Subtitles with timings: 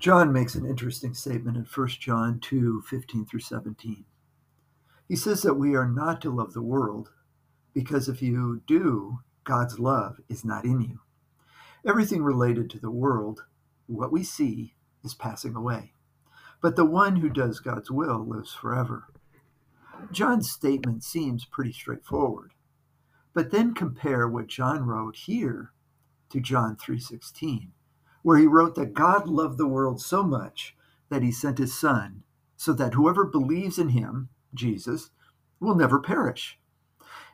[0.00, 4.06] John makes an interesting statement in 1 John 2 15 through 17.
[5.06, 7.10] He says that we are not to love the world
[7.74, 11.00] because if you do, God's love is not in you.
[11.86, 13.44] Everything related to the world,
[13.88, 14.74] what we see,
[15.04, 15.92] is passing away.
[16.62, 19.08] But the one who does God's will lives forever.
[20.10, 22.52] John's statement seems pretty straightforward.
[23.34, 25.72] But then compare what John wrote here
[26.30, 27.72] to John 3:16
[28.22, 30.76] where he wrote that God loved the world so much
[31.08, 32.22] that he sent his son
[32.56, 35.10] so that whoever believes in him, Jesus,
[35.60, 36.58] will never perish.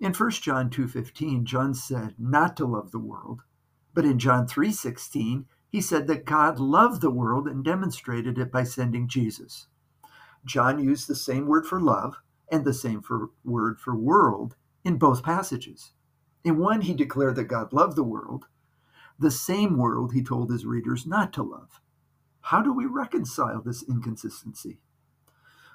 [0.00, 3.42] In 1 John 2:15, John said not to love the world,
[3.94, 8.64] but in John 3:16, he said that God loved the world and demonstrated it by
[8.64, 9.66] sending Jesus.
[10.44, 12.16] John used the same word for love
[12.52, 15.92] and the same for word for world in both passages.
[16.44, 18.46] In one, he declared that God loved the world,
[19.18, 21.80] the same world he told his readers not to love.
[22.40, 24.78] How do we reconcile this inconsistency?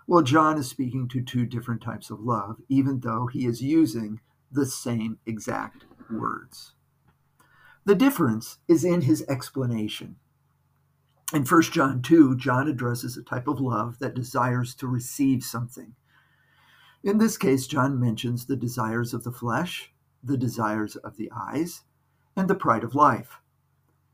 [0.05, 4.21] Well, John is speaking to two different types of love, even though he is using
[4.51, 6.73] the same exact words.
[7.85, 10.17] The difference is in his explanation.
[11.33, 15.95] In 1 John 2, John addresses a type of love that desires to receive something.
[17.03, 21.83] In this case, John mentions the desires of the flesh, the desires of the eyes,
[22.39, 23.39] and the pride of life.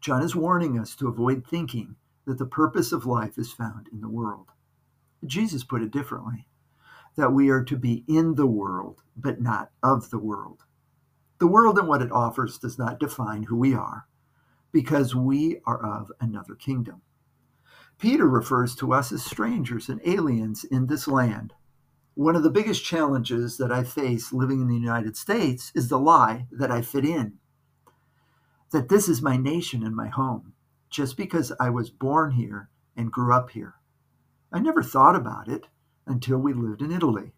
[0.01, 1.95] John is warning us to avoid thinking
[2.25, 4.47] that the purpose of life is found in the world.
[5.25, 6.47] Jesus put it differently
[7.15, 10.63] that we are to be in the world, but not of the world.
[11.39, 14.07] The world and what it offers does not define who we are,
[14.71, 17.01] because we are of another kingdom.
[17.99, 21.53] Peter refers to us as strangers and aliens in this land.
[22.15, 25.99] One of the biggest challenges that I face living in the United States is the
[25.99, 27.37] lie that I fit in
[28.75, 30.51] that this is my nation and my home,
[30.89, 33.75] just because I was born here and grew up here.
[34.51, 35.67] I never thought about it
[36.05, 37.31] until we lived in Italy.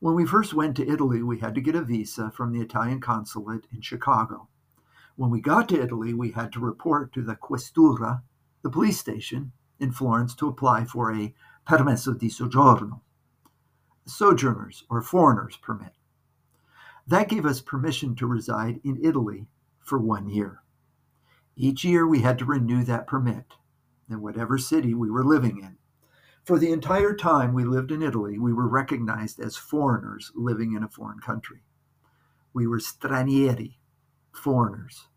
[0.00, 3.00] When we first went to Italy, we had to get a visa from the Italian
[3.00, 4.48] consulate in Chicago.
[5.14, 8.22] When we got to Italy, we had to report to the Questura,
[8.62, 11.32] the police station in Florence, to apply for a
[11.68, 13.02] permesso di soggiorno,
[14.06, 15.92] sojourners or foreigners permit.
[17.06, 19.46] That gave us permission to reside in Italy
[19.88, 20.62] for one year.
[21.56, 23.54] Each year we had to renew that permit
[24.08, 25.76] in whatever city we were living in.
[26.44, 30.82] For the entire time we lived in Italy, we were recognized as foreigners living in
[30.82, 31.62] a foreign country.
[32.54, 33.76] We were stranieri,
[34.32, 35.08] foreigners.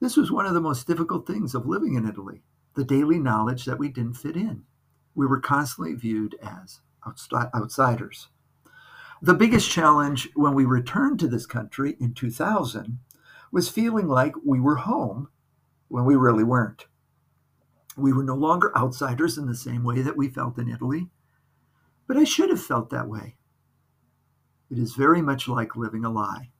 [0.00, 2.42] This was one of the most difficult things of living in Italy
[2.74, 4.62] the daily knowledge that we didn't fit in.
[5.14, 6.80] We were constantly viewed as
[7.54, 8.28] outsiders.
[9.22, 12.98] The biggest challenge when we returned to this country in 2000
[13.52, 15.28] was feeling like we were home
[15.88, 16.86] when we really weren't.
[17.96, 21.08] We were no longer outsiders in the same way that we felt in Italy,
[22.06, 23.36] but I should have felt that way.
[24.70, 26.50] It is very much like living a lie.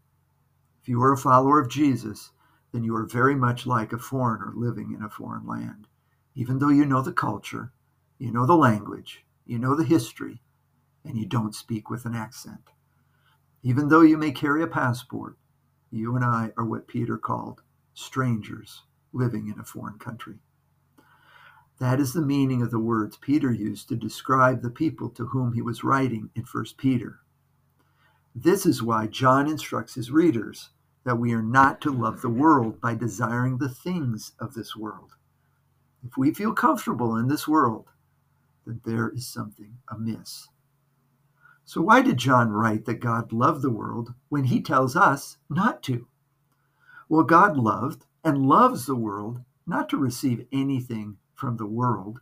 [0.81, 2.31] If you are a follower of Jesus,
[2.73, 5.89] then you are very much like a foreigner living in a foreign land.
[6.35, 7.73] Even though you know the culture,
[8.19, 10.43] you know the language, you know the history,
[11.05, 12.71] and you don't speak with an accent.
[13.63, 15.37] Even though you may carry a passport,
[15.91, 17.63] you and I are what Peter called
[17.95, 18.83] strangers
[19.13, 20.39] living in a foreign country.
[21.79, 25.53] That is the meaning of the words Peter used to describe the people to whom
[25.53, 27.21] he was writing in 1 Peter.
[28.35, 30.71] This is why John instructs his readers
[31.05, 35.13] that we are not to love the world by desiring the things of this world.
[36.05, 37.87] If we feel comfortable in this world,
[38.67, 40.49] then there is something amiss.
[41.69, 45.83] So, why did John write that God loved the world when he tells us not
[45.83, 46.07] to?
[47.09, 52.21] Well, God loved and loves the world not to receive anything from the world.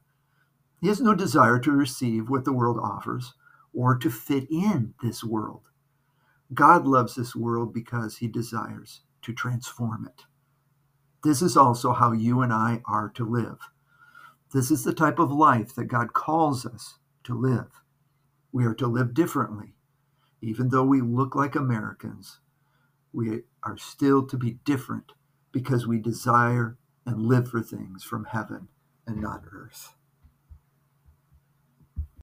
[0.81, 3.35] He has no desire to receive what the world offers
[3.75, 5.69] or to fit in this world.
[6.55, 10.25] God loves this world because he desires to transform it.
[11.23, 13.59] This is also how you and I are to live.
[14.55, 17.84] This is the type of life that God calls us to live.
[18.55, 19.75] We are to live differently.
[20.41, 22.39] Even though we look like Americans,
[23.13, 25.11] we are still to be different
[25.51, 28.69] because we desire and live for things from heaven
[29.09, 29.97] and not earth.